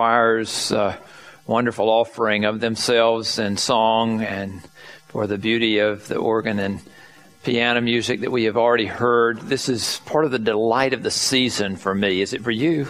[0.00, 0.96] choir's uh,
[1.48, 4.62] wonderful offering of themselves in song and
[5.08, 6.80] for the beauty of the organ and
[7.42, 9.40] piano music that we have already heard.
[9.40, 12.20] This is part of the delight of the season for me.
[12.20, 12.86] Is it for you?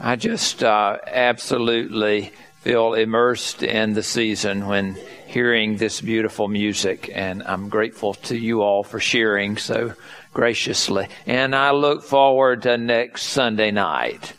[0.00, 4.96] I just uh, absolutely feel immersed in the season when
[5.26, 9.92] hearing this beautiful music, and I'm grateful to you all for sharing so
[10.32, 11.08] graciously.
[11.26, 14.32] And I look forward to next Sunday night.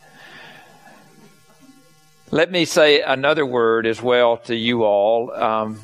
[2.31, 5.79] Let me say another word as well to you all um,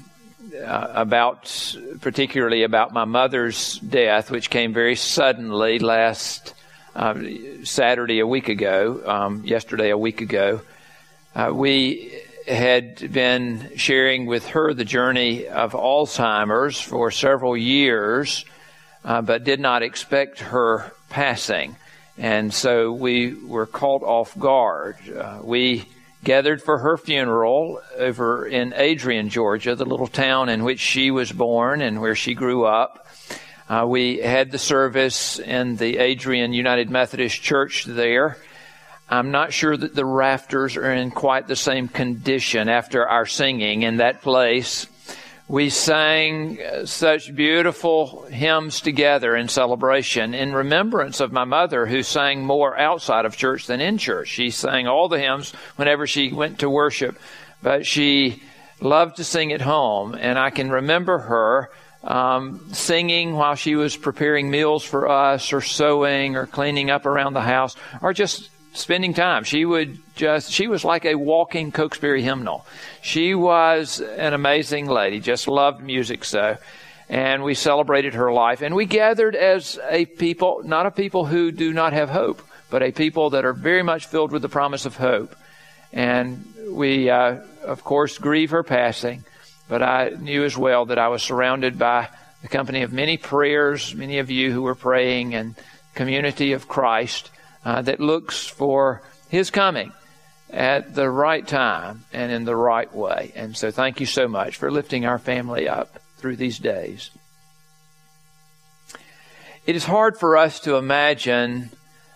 [0.56, 6.54] uh, about, particularly about my mother's death, which came very suddenly last
[6.96, 7.16] uh,
[7.64, 10.62] Saturday a week ago, um, yesterday a week ago.
[11.34, 18.46] Uh, we had been sharing with her the journey of Alzheimer's for several years,
[19.04, 21.76] uh, but did not expect her passing.
[22.20, 24.98] And so we were caught off guard.
[25.10, 25.86] Uh, we
[26.26, 31.32] gathered for her funeral over in Adrian, Georgia, the little town in which she was
[31.32, 33.08] born and where she grew up.
[33.70, 38.38] Uh, we had the service in the Adrian United Methodist Church there.
[39.08, 43.84] I'm not sure that the rafters are in quite the same condition after our singing
[43.84, 44.88] in that place
[45.48, 52.44] we sang such beautiful hymns together in celebration in remembrance of my mother who sang
[52.44, 54.28] more outside of church than in church.
[54.28, 57.20] She sang all the hymns whenever she went to worship,
[57.62, 58.42] but she
[58.82, 60.16] loved to sing at home.
[60.16, 61.70] And I can remember her
[62.04, 67.34] um, singing while she was preparing meals for us or sewing or cleaning up around
[67.34, 69.44] the house or just spending time.
[69.44, 72.66] She would just, she was like a walking Cokesbury hymnal.
[73.02, 76.58] She was an amazing lady, just loved music so.
[77.10, 78.62] And we celebrated her life.
[78.62, 82.82] And we gathered as a people, not a people who do not have hope, but
[82.82, 85.36] a people that are very much filled with the promise of hope.
[85.94, 89.24] And we, uh, of course, grieve her passing,
[89.70, 92.10] but I knew as well that I was surrounded by
[92.42, 95.56] the company of many prayers, many of you who were praying, and
[95.94, 97.30] community of Christ
[97.66, 99.92] uh, that looks for His coming
[100.50, 103.34] at the right time and in the right way.
[103.36, 107.10] And so thank you so much for lifting our family up through these days.
[109.66, 111.72] It is hard for us to imagine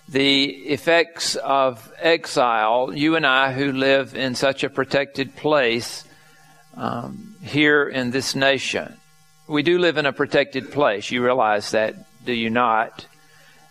[0.08, 2.94] the effects of exile.
[2.94, 6.04] You and I, who live in such a protected place
[6.78, 8.96] um, here in this nation,
[9.48, 11.09] we do live in a protected place.
[11.09, 13.06] You realize that, do you not?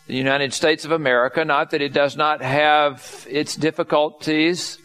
[0.09, 1.45] The United States of America.
[1.45, 4.79] Not that it does not have its difficulties,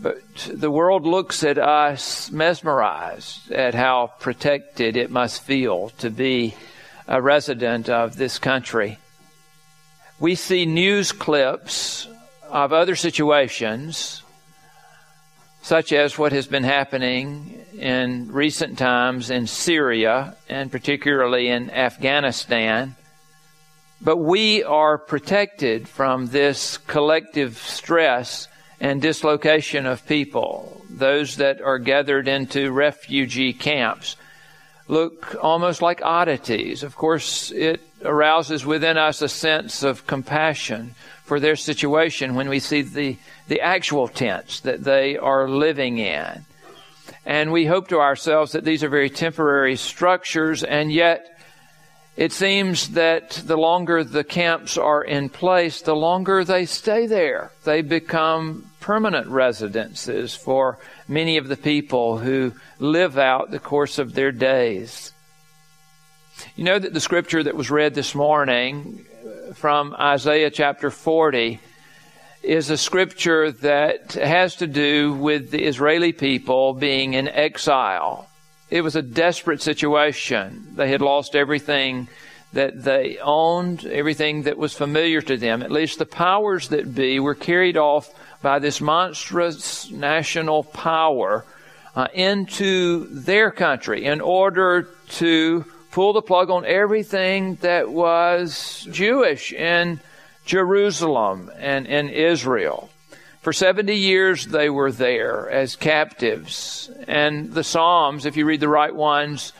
[0.00, 0.16] but
[0.50, 6.54] the world looks at us mesmerized at how protected it must feel to be
[7.06, 8.98] a resident of this country.
[10.18, 12.08] We see news clips
[12.48, 14.22] of other situations,
[15.60, 22.96] such as what has been happening in recent times in Syria and particularly in Afghanistan
[24.04, 28.48] but we are protected from this collective stress
[28.78, 30.82] and dislocation of people.
[30.90, 34.16] Those that are gathered into refugee camps
[34.86, 36.82] look almost like oddities.
[36.82, 40.94] Of course, it arouses within us a sense of compassion
[41.24, 43.16] for their situation when we see the,
[43.48, 46.44] the actual tents that they are living in.
[47.24, 51.33] And we hope to ourselves that these are very temporary structures, and yet
[52.16, 57.50] it seems that the longer the camps are in place, the longer they stay there.
[57.64, 64.14] They become permanent residences for many of the people who live out the course of
[64.14, 65.12] their days.
[66.54, 71.60] You know that the scripture that was read this morning uh, from Isaiah chapter 40
[72.42, 78.28] is a scripture that has to do with the Israeli people being in exile.
[78.70, 80.72] It was a desperate situation.
[80.74, 82.08] They had lost everything
[82.52, 85.62] that they owned, everything that was familiar to them.
[85.62, 88.10] At least the powers that be were carried off
[88.42, 91.44] by this monstrous national power
[91.96, 99.52] uh, into their country in order to pull the plug on everything that was Jewish
[99.52, 100.00] in
[100.44, 102.90] Jerusalem and in Israel.
[103.44, 106.90] For 70 years they were there as captives.
[107.06, 109.52] And the Psalms, if you read the right ones,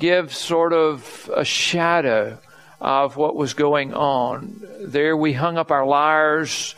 [0.00, 2.38] give sort of a shadow
[2.80, 4.60] of what was going on.
[4.80, 6.74] There we hung up our lyres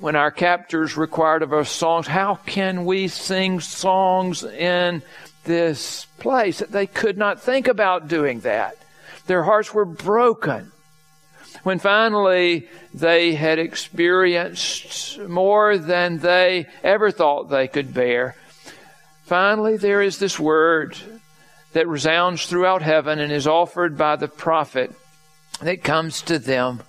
[0.00, 2.06] when our captors required of us songs.
[2.06, 5.02] How can we sing songs in
[5.44, 6.60] this place?
[6.60, 8.78] They could not think about doing that.
[9.26, 10.72] Their hearts were broken.
[11.68, 18.34] When finally they had experienced more than they ever thought they could bear,
[19.24, 20.96] finally there is this word
[21.74, 24.90] that resounds throughout heaven and is offered by the prophet
[25.60, 26.80] that comes to them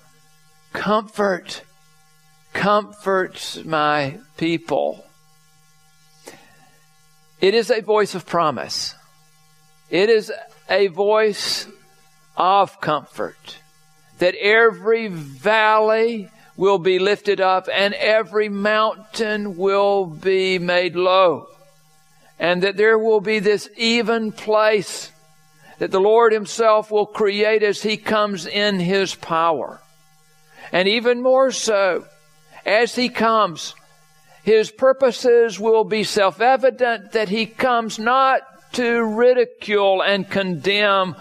[0.71, 1.61] Comfort,
[2.53, 5.03] comfort my people.
[7.41, 8.95] It is a voice of promise.
[9.89, 10.31] It is
[10.69, 11.67] a voice
[12.37, 13.57] of comfort
[14.19, 21.47] that every valley will be lifted up and every mountain will be made low.
[22.37, 25.11] And that there will be this even place
[25.79, 29.81] that the Lord Himself will create as He comes in His power.
[30.71, 32.05] And even more so,
[32.65, 33.73] as He comes,
[34.43, 38.41] His purposes will be self-evident that He comes not
[38.73, 41.15] to ridicule and condemn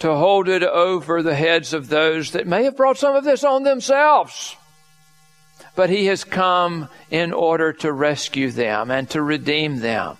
[0.00, 3.42] to hold it over the heads of those that may have brought some of this
[3.42, 4.56] on themselves.
[5.74, 10.16] But he has come in order to rescue them and to redeem them.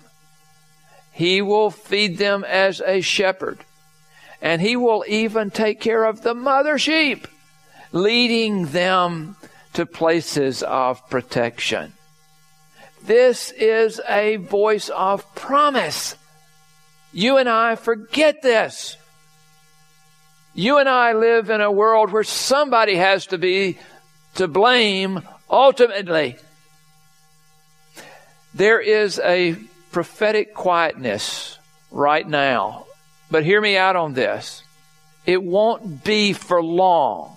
[1.11, 3.59] He will feed them as a shepherd.
[4.41, 7.27] And he will even take care of the mother sheep,
[7.91, 9.35] leading them
[9.73, 11.93] to places of protection.
[13.03, 16.15] This is a voice of promise.
[17.11, 18.95] You and I forget this.
[20.53, 23.77] You and I live in a world where somebody has to be
[24.35, 26.37] to blame ultimately.
[28.53, 29.55] There is a
[29.91, 31.57] prophetic quietness
[31.91, 32.85] right now.
[33.31, 34.63] But hear me out on this.
[35.25, 37.35] It won't be for long.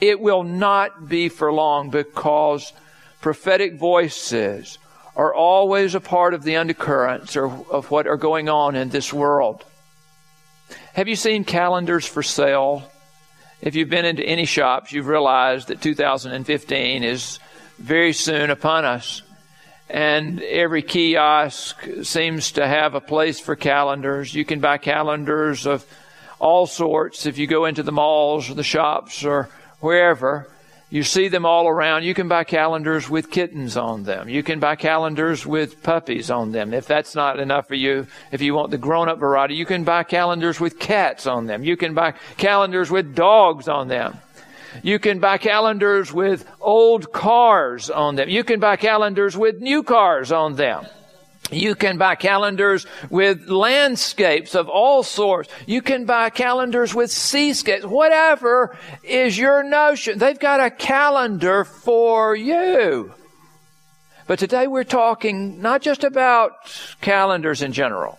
[0.00, 2.72] It will not be for long because
[3.20, 4.78] prophetic voices
[5.16, 9.12] are always a part of the undercurrents or of what are going on in this
[9.12, 9.64] world.
[10.94, 12.82] Have you seen calendars for sale?
[13.62, 17.38] If you've been into any shops, you've realized that 2015 is
[17.78, 19.22] very soon upon us.
[19.88, 24.34] And every kiosk seems to have a place for calendars.
[24.34, 25.86] You can buy calendars of
[26.38, 29.48] all sorts if you go into the malls or the shops or
[29.80, 30.46] wherever.
[30.92, 32.04] You see them all around.
[32.04, 34.28] You can buy calendars with kittens on them.
[34.28, 36.74] You can buy calendars with puppies on them.
[36.74, 39.84] If that's not enough for you, if you want the grown up variety, you can
[39.84, 41.64] buy calendars with cats on them.
[41.64, 44.18] You can buy calendars with dogs on them.
[44.82, 48.28] You can buy calendars with old cars on them.
[48.28, 50.84] You can buy calendars with new cars on them.
[51.52, 55.50] You can buy calendars with landscapes of all sorts.
[55.66, 57.84] You can buy calendars with seascapes.
[57.84, 60.18] Whatever is your notion.
[60.18, 63.12] They've got a calendar for you.
[64.26, 66.52] But today we're talking not just about
[67.00, 68.18] calendars in general.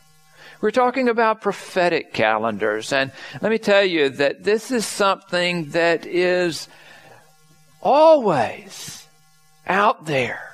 [0.61, 2.93] We're talking about prophetic calendars.
[2.93, 6.69] And let me tell you that this is something that is
[7.81, 9.05] always
[9.67, 10.52] out there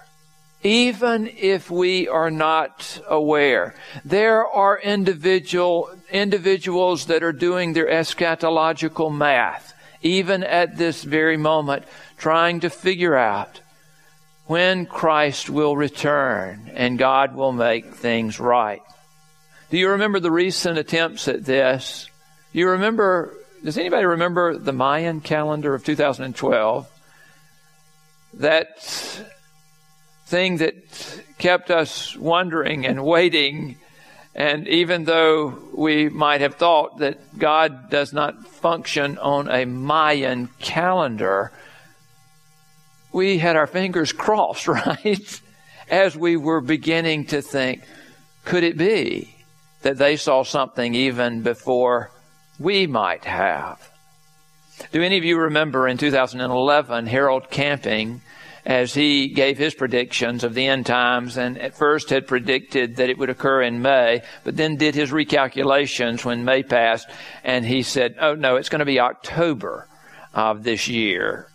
[0.63, 3.75] even if we are not aware.
[4.03, 11.85] There are individual, individuals that are doing their eschatological math, even at this very moment,
[12.17, 13.61] trying to figure out
[14.47, 18.81] when Christ will return and God will make things right.
[19.69, 22.09] Do you remember the recent attempts at this?
[22.51, 26.87] You remember, does anybody remember the Mayan calendar of 2012?
[28.33, 29.23] That
[30.29, 30.75] thing that
[31.39, 33.77] kept us wondering and waiting.
[34.35, 40.47] And even though we might have thought that God does not function on a Mayan
[40.59, 41.51] calendar,
[43.11, 45.41] we had our fingers crossed, right?
[45.89, 47.81] As we were beginning to think,
[48.45, 49.35] could it be
[49.81, 52.11] that they saw something even before
[52.59, 53.89] we might have?
[54.91, 58.21] Do any of you remember in 2011 Harold Camping
[58.69, 63.09] as he gave his predictions of the end times and at first had predicted that
[63.09, 67.09] it would occur in May, but then did his recalculations when May passed
[67.43, 69.87] and he said, oh no, it's going to be October
[70.35, 71.47] of this year.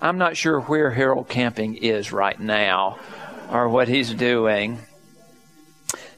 [0.00, 2.98] I'm not sure where Harold Camping is right now
[3.50, 4.78] or what he's doing.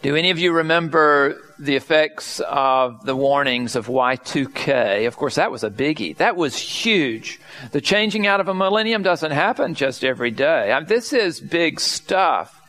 [0.02, 5.06] Do any of you remember the effects of the warnings of Y2K?
[5.06, 6.16] Of course, that was a biggie.
[6.16, 7.40] That was huge.
[7.73, 10.73] The changing out of a millennium doesn't happen just every day.
[10.73, 12.61] I mean, this is big stuff.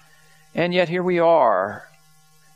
[0.53, 1.87] And yet here we are.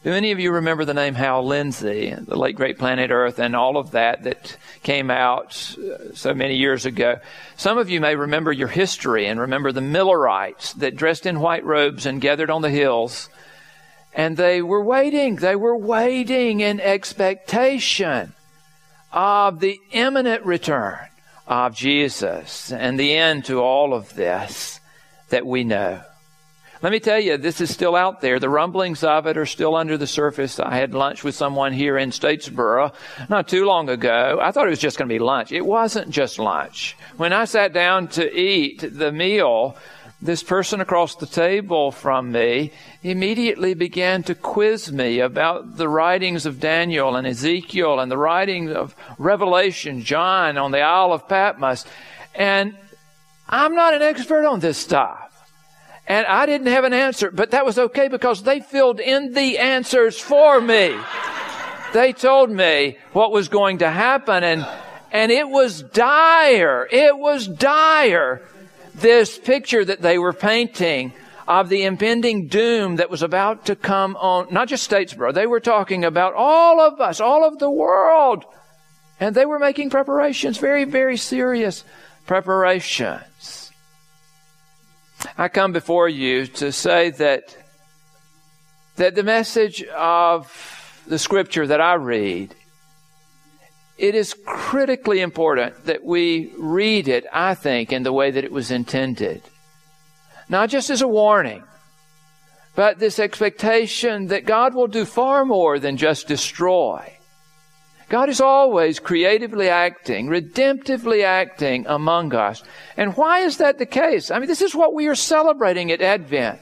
[0.02, 3.54] Do any of you remember the name Hal Lindsey, the late great Planet Earth, and
[3.54, 7.20] all of that that came out uh, so many years ago?
[7.58, 11.66] Some of you may remember your history and remember the Millerites that dressed in white
[11.66, 13.28] robes and gathered on the hills
[14.20, 15.38] and they were waiting.
[15.38, 18.34] They were waiting in expectation
[19.14, 21.08] of the imminent return
[21.48, 24.82] of Jesus and the end to all of this
[25.30, 26.02] that we know.
[26.82, 28.40] Let me tell you, this is still out there.
[28.40, 30.60] The rumblings of it are still under the surface.
[30.60, 32.94] I had lunch with someone here in Statesboro
[33.30, 34.40] not too long ago.
[34.42, 35.54] I thought it was just going to be lunch.
[35.54, 36.98] It wasn't just lunch.
[37.16, 39.78] When I sat down to eat the meal,
[40.22, 42.74] this person across the table from me
[43.04, 48.72] immediately began to quiz me about the writings of Daniel and Ezekiel and the writings
[48.72, 51.86] of Revelation, John on the Isle of Patmos.
[52.36, 52.76] And
[53.48, 55.26] I'm not an expert on this stuff.
[56.06, 59.58] And I didn't have an answer, but that was okay because they filled in the
[59.60, 60.98] answers for me.
[61.94, 64.68] they told me what was going to happen and,
[65.12, 66.88] and it was dire.
[66.92, 68.42] It was dire.
[69.00, 71.14] This picture that they were painting
[71.48, 75.60] of the impending doom that was about to come on, not just Statesboro, they were
[75.60, 78.46] talking about all of us, all of the world.
[79.20, 81.84] And they were making preparations, very, very serious
[82.28, 83.72] preparations.
[85.38, 87.56] I come before you to say that,
[88.98, 92.56] that the message of the scripture that I read,
[94.00, 98.52] it is critically important that we read it, I think, in the way that it
[98.52, 99.42] was intended.
[100.48, 101.64] Not just as a warning,
[102.76, 107.14] but this expectation that God will do far more than just destroy.
[108.08, 112.64] God is always creatively acting, redemptively acting among us.
[112.96, 114.32] And why is that the case?
[114.32, 116.60] I mean, this is what we are celebrating at Advent.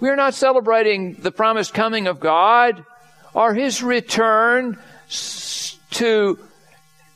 [0.00, 2.84] We are not celebrating the promised coming of God
[3.34, 4.78] or His return
[5.92, 6.38] to,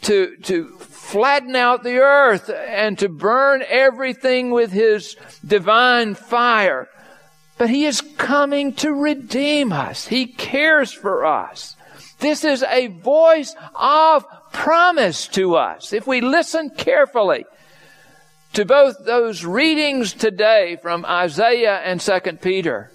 [0.02, 5.16] to, to flatten out the earth and to burn everything with His
[5.47, 6.88] divine fire.
[7.59, 10.06] But He is coming to redeem us.
[10.06, 11.76] He cares for us.
[12.18, 15.92] This is a voice of promise to us.
[15.92, 17.44] If we listen carefully
[18.52, 22.92] to both those readings today from Isaiah and 2 Peter,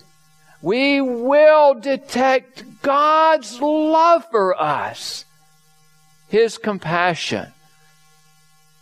[0.62, 5.26] we will detect God's love for us,
[6.30, 7.54] His compassion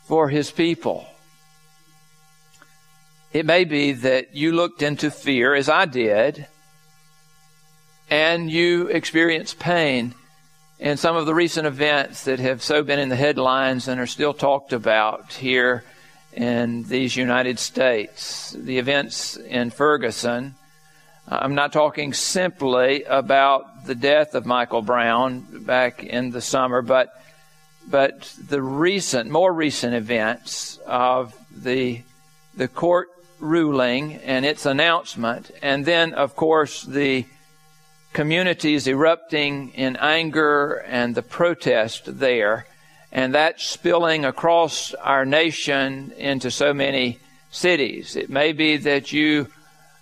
[0.06, 1.08] for His people.
[3.34, 6.48] It may be that you looked into fear, as I did,
[8.10, 10.16] and you experienced pain
[10.80, 14.08] in some of the recent events that have so been in the headlines and are
[14.08, 15.84] still talked about here
[16.34, 18.52] in these United States.
[18.58, 20.56] The events in Ferguson.
[21.28, 27.10] I'm not talking simply about the death of Michael Brown back in the summer, but
[27.90, 32.02] but the recent, more recent events of the
[32.56, 37.26] the court ruling and its announcement, and then of course the
[38.14, 42.66] communities erupting in anger and the protest there,
[43.12, 47.20] and that spilling across our nation into so many
[47.52, 48.16] cities.
[48.16, 49.48] It may be that you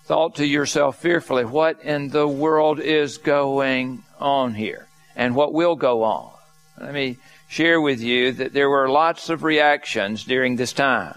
[0.05, 4.87] thought to yourself fearfully, what in the world is going on here?
[5.15, 6.33] And what will go on?
[6.79, 7.17] Let me
[7.53, 11.15] share with you that there were lots of reactions during this time.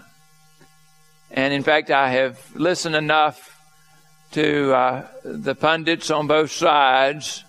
[1.31, 3.59] And in fact, I have listened enough
[4.33, 7.43] to uh, the pundits on both sides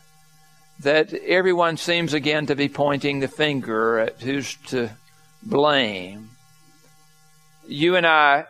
[0.81, 4.89] that everyone seems again to be pointing the finger at who's to
[5.43, 6.31] blame.
[7.67, 8.47] You and I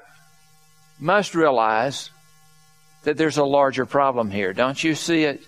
[1.01, 2.11] must realize
[3.03, 4.53] that there's a larger problem here.
[4.53, 5.43] Don't you see it?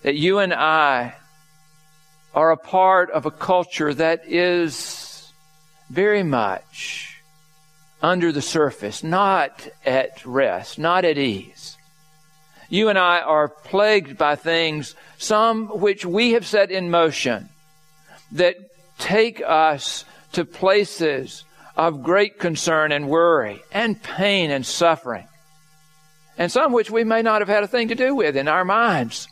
[0.00, 1.16] That you and I
[2.34, 5.32] are a part of a culture that is
[5.88, 7.22] very much
[8.02, 11.78] under the surface, not at rest, not at ease.
[12.68, 17.48] You and I are plagued by things, some which we have set in motion,
[18.32, 18.56] that
[18.98, 21.44] take us to places
[21.76, 25.26] of great concern and worry and pain and suffering.
[26.36, 28.64] And some which we may not have had a thing to do with in our
[28.64, 29.28] minds.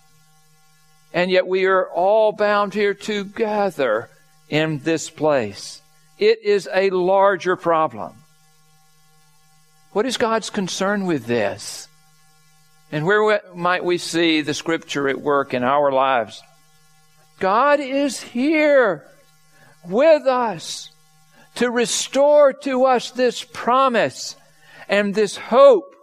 [1.13, 4.09] And yet we are all bound here together
[4.49, 5.83] in this place.
[6.19, 8.15] It is a larger problem.
[9.93, 11.89] What is God's concern with this?
[12.91, 16.43] And where might we see the scripture at work in our lives?
[17.41, 19.07] God is here
[19.87, 20.91] with us
[21.57, 24.37] to restore to us this promise
[24.89, 25.95] and this hope.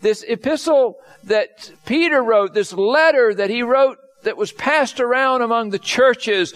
[0.00, 5.70] This epistle that Peter wrote, this letter that he wrote that was passed around among
[5.70, 6.52] the churches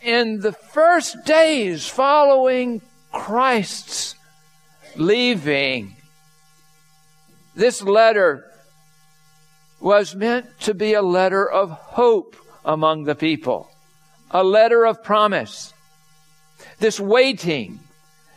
[0.00, 2.80] in the first days following
[3.12, 4.14] Christ's
[4.96, 5.94] leaving.
[7.54, 8.50] This letter
[9.80, 13.70] was meant to be a letter of hope among the people,
[14.30, 15.74] a letter of promise.
[16.78, 17.80] This waiting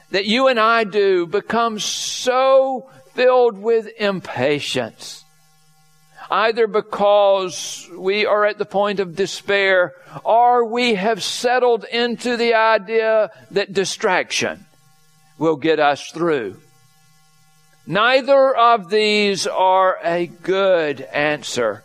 [0.09, 5.23] that you and I do becomes so filled with impatience.
[6.31, 12.53] Either because we are at the point of despair or we have settled into the
[12.53, 14.65] idea that distraction
[15.37, 16.55] will get us through.
[17.85, 21.83] Neither of these are a good answer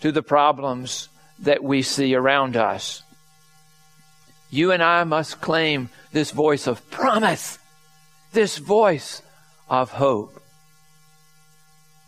[0.00, 1.08] to the problems
[1.38, 3.02] that we see around us.
[4.50, 7.60] You and I must claim this voice of promise,
[8.32, 9.22] this voice
[9.68, 10.39] of hope.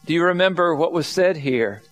[0.04, 1.82] Do you remember what was said here?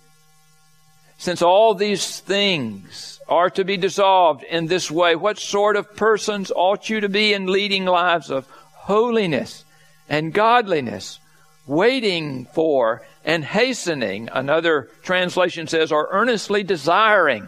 [1.17, 6.51] Since all these things are to be dissolved in this way, what sort of persons
[6.53, 9.63] ought you to be in leading lives of holiness
[10.09, 11.19] and godliness,
[11.67, 17.47] waiting for and hastening, another translation says, or earnestly desiring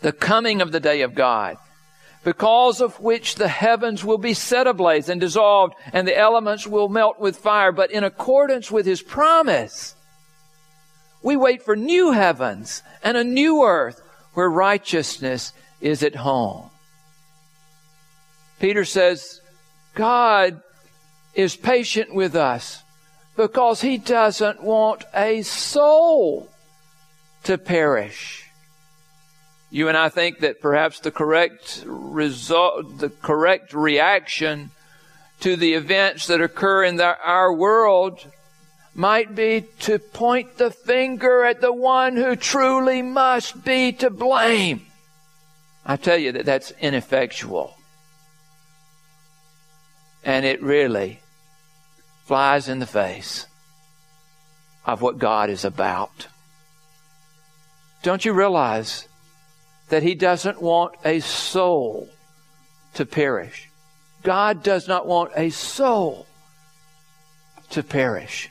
[0.00, 1.56] the coming of the day of God?
[2.24, 6.88] Because of which the heavens will be set ablaze and dissolved, and the elements will
[6.88, 7.72] melt with fire.
[7.72, 9.94] But in accordance with his promise,
[11.22, 14.02] we wait for new heavens and a new earth
[14.34, 16.70] where righteousness is at home.
[18.60, 19.40] Peter says,
[19.94, 20.60] God
[21.34, 22.82] is patient with us
[23.36, 26.48] because he doesn't want a soul
[27.44, 28.47] to perish.
[29.70, 34.70] You and I think that perhaps the correct result, the correct reaction
[35.40, 38.26] to the events that occur in the, our world
[38.94, 44.86] might be to point the finger at the one who truly must be to blame.
[45.86, 47.74] I tell you that that's ineffectual.
[50.24, 51.20] And it really
[52.24, 53.46] flies in the face
[54.84, 56.26] of what God is about.
[58.02, 59.07] Don't you realize
[59.88, 62.08] that He doesn't want a soul
[62.94, 63.68] to perish.
[64.22, 66.26] God does not want a soul
[67.70, 68.50] to perish.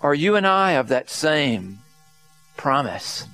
[0.00, 1.78] Are you and I of that same
[2.56, 3.26] promise?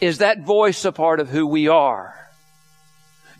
[0.00, 2.14] Is that voice a part of who we are?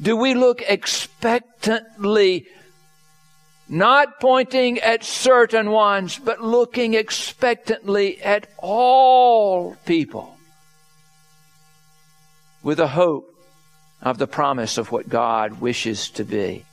[0.01, 2.47] Do we look expectantly,
[3.69, 10.32] not pointing at certain ones, but looking expectantly at all people?
[12.63, 13.29] With a hope
[14.01, 16.65] of the promise of what God wishes to be.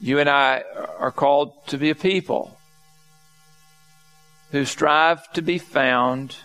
[0.00, 0.62] You and I
[0.98, 2.58] are called to be a people
[4.52, 6.36] who strive to be found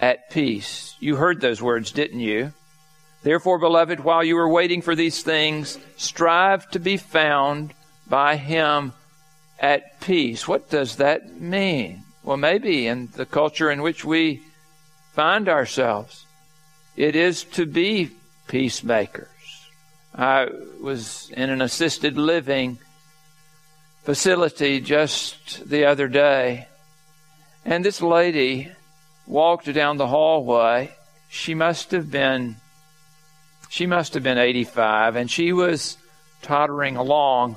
[0.00, 0.94] at peace.
[1.00, 2.52] You heard those words, didn't you?
[3.22, 7.72] Therefore, beloved, while you are waiting for these things, strive to be found
[8.06, 8.92] by Him
[9.58, 10.46] at peace.
[10.46, 12.03] What does that mean?
[12.24, 14.40] Well, maybe in the culture in which we
[15.12, 16.24] find ourselves,
[16.96, 18.12] it is to be
[18.48, 19.28] peacemakers.
[20.14, 20.48] I
[20.80, 22.78] was in an assisted living
[24.04, 26.66] facility just the other day,
[27.62, 28.70] and this lady
[29.26, 30.94] walked down the hallway.
[31.28, 32.56] She must have been
[33.68, 35.98] she must have been 85 and she was
[36.42, 37.56] tottering along.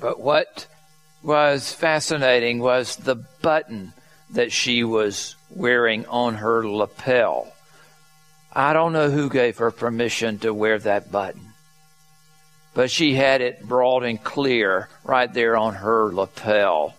[0.00, 0.66] But what
[1.22, 3.92] was fascinating was the button
[4.30, 7.52] that she was wearing on her lapel.
[8.52, 11.52] I don't know who gave her permission to wear that button,
[12.74, 16.94] but she had it broad and clear right there on her lapel.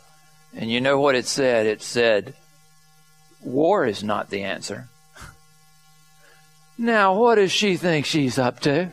[0.56, 1.66] And you know what it said?
[1.66, 2.34] It said,
[3.42, 4.88] War is not the answer.
[6.78, 8.90] Now, what does she think she's up to?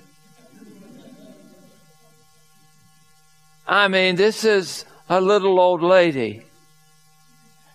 [3.67, 6.41] I mean, this is a little old lady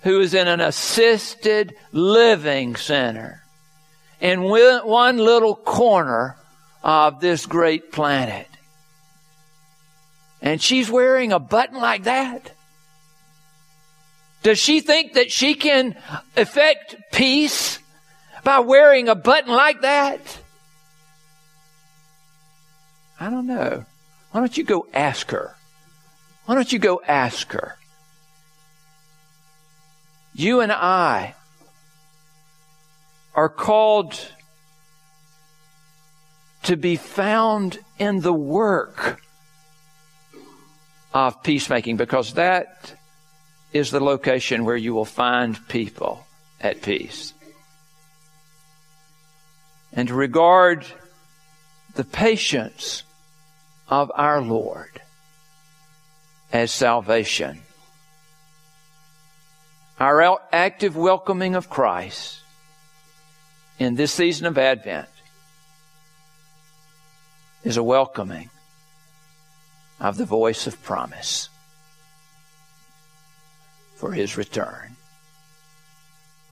[0.04, 3.44] who is in an assisted living center
[4.22, 6.38] in one little corner
[6.82, 8.48] of this great planet.
[10.42, 12.52] And she's wearing a button like that.
[14.42, 15.98] Does she think that she can
[16.38, 17.80] effect peace
[18.44, 20.22] by wearing a button like that?
[23.20, 23.86] I don't know.
[24.32, 25.55] Why don't you go ask her?
[26.46, 27.78] Why don't you go ask her?
[30.34, 31.36] You and I
[33.34, 34.20] are called
[36.64, 39.22] to be found in the work
[41.14, 42.96] of peacemaking because that
[43.72, 46.26] is the location where you will find people
[46.60, 47.34] at peace.
[49.94, 50.86] And to regard
[51.96, 53.04] the patience
[53.88, 55.02] of our Lord
[56.52, 57.62] as salvation.
[60.00, 62.40] Our active welcoming of Christ
[63.80, 65.08] in this season of Advent
[67.64, 68.50] is a welcoming
[70.00, 71.50] of the voice of promise
[73.96, 74.95] for his return.